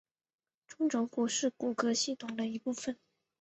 [0.65, 2.97] 中轴骨是骨骼系统的一部分。